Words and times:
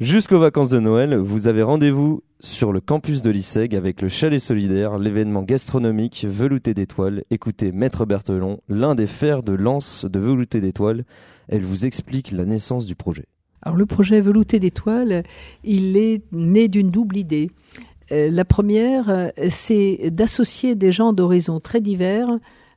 Jusqu'aux 0.00 0.38
vacances 0.38 0.70
de 0.70 0.80
Noël, 0.80 1.14
vous 1.14 1.46
avez 1.46 1.62
rendez-vous 1.62 2.22
sur 2.40 2.72
le 2.72 2.80
campus 2.80 3.20
de 3.20 3.28
l'ISEG 3.28 3.74
avec 3.74 4.00
le 4.00 4.08
Chalet 4.08 4.40
Solidaire, 4.40 4.96
l'événement 4.96 5.42
gastronomique 5.42 6.24
Velouté 6.26 6.72
d'étoiles. 6.72 7.22
Écoutez 7.30 7.70
Maître 7.70 8.06
Berthelon, 8.06 8.60
l'un 8.70 8.94
des 8.94 9.06
fers 9.06 9.42
de 9.42 9.52
lance 9.52 10.06
de 10.06 10.18
Velouté 10.18 10.60
d'étoiles. 10.60 11.04
Elle 11.48 11.64
vous 11.64 11.84
explique 11.84 12.32
la 12.32 12.46
naissance 12.46 12.86
du 12.86 12.94
projet. 12.94 13.26
Alors 13.60 13.76
le 13.76 13.84
projet 13.84 14.22
Velouté 14.22 14.58
d'étoiles, 14.58 15.22
il 15.64 15.98
est 15.98 16.22
né 16.32 16.68
d'une 16.68 16.90
double 16.90 17.18
idée. 17.18 17.50
Euh, 18.10 18.30
la 18.30 18.46
première, 18.46 19.32
c'est 19.50 20.10
d'associer 20.10 20.76
des 20.76 20.92
gens 20.92 21.12
d'horizons 21.12 21.60
très 21.60 21.82
divers 21.82 22.30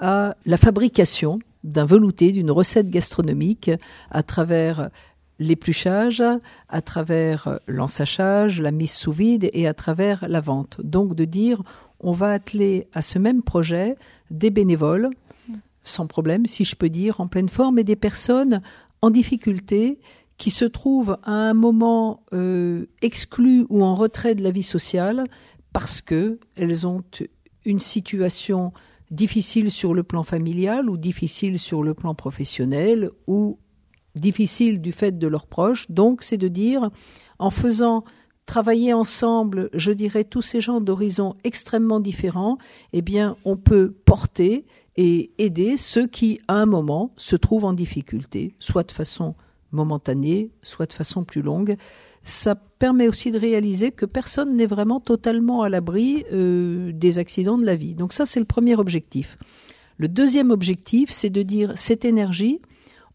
à 0.00 0.34
la 0.46 0.56
fabrication 0.56 1.38
d'un 1.62 1.84
velouté, 1.84 2.32
d'une 2.32 2.50
recette 2.50 2.90
gastronomique 2.90 3.70
à 4.10 4.24
travers 4.24 4.90
l'épluchage, 5.44 6.22
à 6.68 6.80
travers 6.80 7.60
l'ensachage, 7.66 8.60
la 8.60 8.70
mise 8.70 8.92
sous 8.92 9.12
vide 9.12 9.50
et 9.52 9.66
à 9.66 9.74
travers 9.74 10.26
la 10.28 10.40
vente. 10.40 10.80
Donc 10.82 11.14
de 11.14 11.24
dire, 11.24 11.62
on 12.00 12.12
va 12.12 12.32
atteler 12.32 12.86
à 12.92 13.02
ce 13.02 13.18
même 13.18 13.42
projet 13.42 13.96
des 14.30 14.50
bénévoles, 14.50 15.10
sans 15.84 16.06
problème, 16.06 16.46
si 16.46 16.64
je 16.64 16.76
peux 16.76 16.88
dire, 16.88 17.20
en 17.20 17.28
pleine 17.28 17.48
forme, 17.48 17.78
et 17.78 17.84
des 17.84 17.96
personnes 17.96 18.62
en 19.02 19.10
difficulté 19.10 20.00
qui 20.38 20.50
se 20.50 20.64
trouvent 20.64 21.18
à 21.22 21.32
un 21.32 21.54
moment 21.54 22.22
euh, 22.32 22.86
exclues 23.02 23.66
ou 23.68 23.84
en 23.84 23.94
retrait 23.94 24.34
de 24.34 24.42
la 24.42 24.50
vie 24.50 24.62
sociale 24.62 25.24
parce 25.72 26.00
que 26.00 26.38
elles 26.56 26.86
ont 26.86 27.04
une 27.64 27.78
situation 27.78 28.72
difficile 29.10 29.70
sur 29.70 29.94
le 29.94 30.02
plan 30.02 30.22
familial 30.22 30.90
ou 30.90 30.96
difficile 30.96 31.58
sur 31.58 31.82
le 31.82 31.94
plan 31.94 32.14
professionnel 32.14 33.10
ou 33.26 33.58
difficile 34.14 34.80
du 34.80 34.92
fait 34.92 35.18
de 35.18 35.26
leurs 35.26 35.46
proches. 35.46 35.90
Donc, 35.90 36.22
c'est 36.22 36.38
de 36.38 36.48
dire, 36.48 36.90
en 37.38 37.50
faisant 37.50 38.04
travailler 38.46 38.92
ensemble, 38.92 39.70
je 39.72 39.92
dirais, 39.92 40.24
tous 40.24 40.42
ces 40.42 40.60
gens 40.60 40.80
d'horizons 40.80 41.34
extrêmement 41.44 42.00
différents, 42.00 42.58
eh 42.92 43.02
bien, 43.02 43.36
on 43.44 43.56
peut 43.56 43.94
porter 44.04 44.66
et 44.96 45.32
aider 45.38 45.76
ceux 45.76 46.06
qui, 46.06 46.40
à 46.48 46.54
un 46.54 46.66
moment, 46.66 47.12
se 47.16 47.36
trouvent 47.36 47.64
en 47.64 47.72
difficulté, 47.72 48.54
soit 48.58 48.84
de 48.84 48.92
façon 48.92 49.34
momentanée, 49.72 50.50
soit 50.62 50.86
de 50.86 50.92
façon 50.92 51.24
plus 51.24 51.42
longue. 51.42 51.76
Ça 52.22 52.54
permet 52.54 53.08
aussi 53.08 53.30
de 53.30 53.38
réaliser 53.38 53.90
que 53.90 54.06
personne 54.06 54.56
n'est 54.56 54.66
vraiment 54.66 55.00
totalement 55.00 55.62
à 55.62 55.68
l'abri 55.68 56.24
euh, 56.32 56.92
des 56.92 57.18
accidents 57.18 57.58
de 57.58 57.66
la 57.66 57.76
vie. 57.76 57.94
Donc 57.94 58.12
ça, 58.12 58.24
c'est 58.24 58.40
le 58.40 58.46
premier 58.46 58.76
objectif. 58.76 59.36
Le 59.96 60.08
deuxième 60.08 60.50
objectif, 60.50 61.10
c'est 61.10 61.30
de 61.30 61.42
dire 61.42 61.72
cette 61.76 62.04
énergie, 62.04 62.60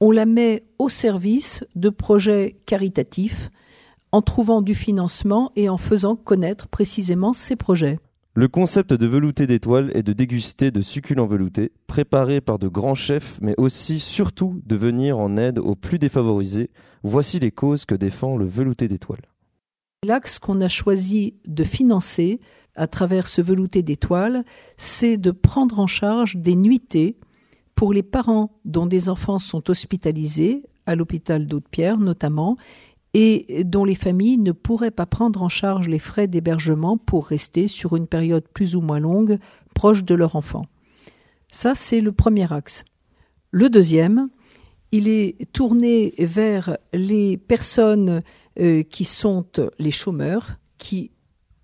on 0.00 0.10
la 0.10 0.26
met 0.26 0.64
au 0.78 0.88
service 0.88 1.64
de 1.74 1.88
projets 1.88 2.56
caritatifs 2.66 3.50
en 4.12 4.22
trouvant 4.22 4.62
du 4.62 4.74
financement 4.74 5.50
et 5.56 5.68
en 5.68 5.76
faisant 5.76 6.14
connaître 6.14 6.68
précisément 6.68 7.32
ces 7.32 7.56
projets. 7.56 7.98
Le 8.36 8.48
concept 8.48 8.92
de 8.92 9.06
velouté 9.06 9.46
d'étoiles 9.46 9.92
est 9.94 10.02
de 10.02 10.12
déguster 10.12 10.72
de 10.72 10.80
succulents 10.80 11.26
veloutés, 11.26 11.70
préparés 11.86 12.40
par 12.40 12.58
de 12.58 12.66
grands 12.66 12.96
chefs, 12.96 13.38
mais 13.40 13.54
aussi, 13.58 14.00
surtout, 14.00 14.60
de 14.66 14.74
venir 14.74 15.18
en 15.18 15.36
aide 15.36 15.60
aux 15.60 15.76
plus 15.76 16.00
défavorisés. 16.00 16.70
Voici 17.04 17.38
les 17.38 17.52
causes 17.52 17.84
que 17.84 17.94
défend 17.94 18.36
le 18.36 18.44
velouté 18.44 18.88
d'étoiles. 18.88 19.22
L'axe 20.04 20.40
qu'on 20.40 20.60
a 20.60 20.68
choisi 20.68 21.34
de 21.46 21.62
financer 21.62 22.40
à 22.74 22.88
travers 22.88 23.28
ce 23.28 23.40
velouté 23.40 23.82
d'étoiles, 23.82 24.44
c'est 24.76 25.16
de 25.16 25.30
prendre 25.30 25.78
en 25.78 25.86
charge 25.86 26.36
des 26.36 26.56
nuitées 26.56 27.16
pour 27.74 27.92
les 27.92 28.02
parents 28.02 28.50
dont 28.64 28.86
des 28.86 29.08
enfants 29.08 29.38
sont 29.38 29.68
hospitalisés, 29.70 30.62
à 30.86 30.94
l'hôpital 30.94 31.46
d'Aude-Pierre 31.46 31.98
notamment, 31.98 32.56
et 33.14 33.62
dont 33.64 33.84
les 33.84 33.94
familles 33.94 34.38
ne 34.38 34.52
pourraient 34.52 34.90
pas 34.90 35.06
prendre 35.06 35.42
en 35.42 35.48
charge 35.48 35.88
les 35.88 36.00
frais 36.00 36.26
d'hébergement 36.26 36.98
pour 36.98 37.26
rester 37.26 37.68
sur 37.68 37.94
une 37.94 38.08
période 38.08 38.44
plus 38.52 38.74
ou 38.74 38.80
moins 38.80 38.98
longue 38.98 39.38
proche 39.72 40.04
de 40.04 40.14
leur 40.14 40.34
enfant. 40.34 40.66
Ça, 41.52 41.74
c'est 41.76 42.00
le 42.00 42.10
premier 42.10 42.52
axe. 42.52 42.84
Le 43.52 43.70
deuxième, 43.70 44.28
il 44.90 45.06
est 45.06 45.52
tourné 45.52 46.14
vers 46.18 46.76
les 46.92 47.36
personnes 47.36 48.22
euh, 48.60 48.82
qui 48.82 49.04
sont 49.04 49.46
les 49.78 49.92
chômeurs, 49.92 50.58
qui 50.78 51.12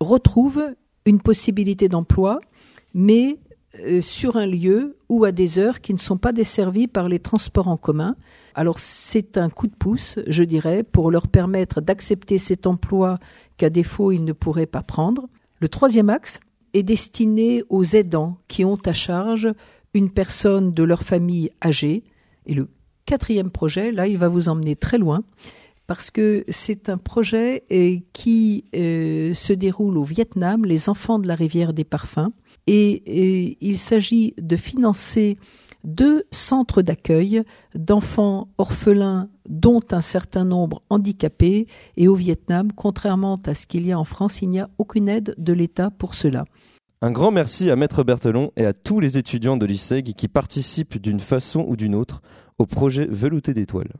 retrouvent 0.00 0.74
une 1.06 1.20
possibilité 1.20 1.88
d'emploi, 1.88 2.40
mais 2.94 3.38
sur 4.00 4.36
un 4.36 4.46
lieu 4.46 4.96
ou 5.08 5.24
à 5.24 5.32
des 5.32 5.58
heures 5.58 5.80
qui 5.80 5.92
ne 5.92 5.98
sont 5.98 6.16
pas 6.16 6.32
desservies 6.32 6.88
par 6.88 7.08
les 7.08 7.18
transports 7.18 7.68
en 7.68 7.76
commun. 7.76 8.16
Alors 8.54 8.78
c'est 8.78 9.38
un 9.38 9.48
coup 9.48 9.66
de 9.66 9.74
pouce, 9.74 10.18
je 10.26 10.44
dirais, 10.44 10.82
pour 10.82 11.10
leur 11.10 11.26
permettre 11.26 11.80
d'accepter 11.80 12.38
cet 12.38 12.66
emploi 12.66 13.18
qu'à 13.56 13.70
défaut 13.70 14.12
ils 14.12 14.24
ne 14.24 14.32
pourraient 14.32 14.66
pas 14.66 14.82
prendre. 14.82 15.28
Le 15.60 15.68
troisième 15.68 16.10
axe 16.10 16.40
est 16.74 16.82
destiné 16.82 17.62
aux 17.68 17.84
aidants 17.84 18.38
qui 18.48 18.64
ont 18.64 18.78
à 18.84 18.92
charge 18.92 19.48
une 19.94 20.10
personne 20.10 20.72
de 20.72 20.82
leur 20.82 21.02
famille 21.02 21.50
âgée. 21.64 22.04
Et 22.46 22.54
le 22.54 22.68
quatrième 23.06 23.50
projet, 23.50 23.92
là, 23.92 24.06
il 24.06 24.18
va 24.18 24.28
vous 24.28 24.48
emmener 24.48 24.76
très 24.76 24.98
loin 24.98 25.22
parce 25.86 26.10
que 26.10 26.44
c'est 26.48 26.88
un 26.88 26.98
projet 26.98 27.64
euh, 27.72 27.96
qui 28.12 28.64
euh, 28.74 29.32
se 29.34 29.52
déroule 29.52 29.98
au 29.98 30.04
Vietnam, 30.04 30.64
les 30.64 30.88
enfants 30.88 31.18
de 31.18 31.26
la 31.26 31.34
rivière 31.34 31.72
des 31.72 31.84
parfums, 31.84 32.30
et, 32.66 33.58
il 33.60 33.78
s'agit 33.78 34.34
de 34.38 34.56
financer 34.56 35.36
deux 35.84 36.24
centres 36.30 36.80
d'accueil 36.80 37.42
d'enfants 37.74 38.48
orphelins 38.56 39.28
dont 39.48 39.80
un 39.90 40.00
certain 40.00 40.44
nombre 40.44 40.82
handicapés 40.88 41.66
et 41.96 42.06
au 42.06 42.14
Vietnam, 42.14 42.70
contrairement 42.72 43.40
à 43.46 43.54
ce 43.54 43.66
qu'il 43.66 43.86
y 43.86 43.92
a 43.92 43.98
en 43.98 44.04
France, 44.04 44.42
il 44.42 44.48
n'y 44.48 44.60
a 44.60 44.70
aucune 44.78 45.08
aide 45.08 45.34
de 45.38 45.52
l'État 45.52 45.90
pour 45.90 46.14
cela. 46.14 46.44
Un 47.04 47.10
grand 47.10 47.32
merci 47.32 47.68
à 47.68 47.74
Maître 47.74 48.04
Berthelon 48.04 48.52
et 48.56 48.64
à 48.64 48.72
tous 48.72 49.00
les 49.00 49.18
étudiants 49.18 49.56
de 49.56 49.66
l'ISEG 49.66 50.12
qui 50.14 50.28
participent 50.28 50.98
d'une 50.98 51.18
façon 51.18 51.64
ou 51.66 51.74
d'une 51.74 51.96
autre 51.96 52.22
au 52.58 52.66
projet 52.66 53.06
Velouté 53.10 53.54
d'étoiles. 53.54 53.92